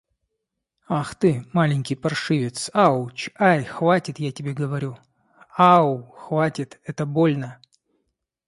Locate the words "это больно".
6.85-7.61